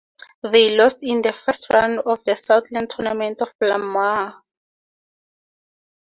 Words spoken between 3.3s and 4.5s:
to Lamar.